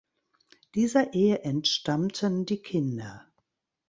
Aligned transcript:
Dieser 0.73 1.13
Ehe 1.13 1.43
entstammten 1.43 2.47
die 2.47 2.63
Kinder 2.63 3.27